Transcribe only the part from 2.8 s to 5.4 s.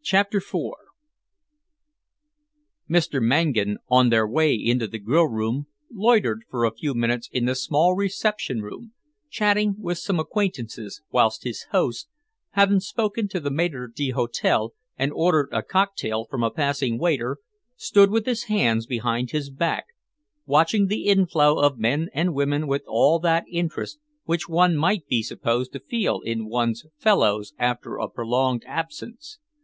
Mr. Mangan, on their way into the grill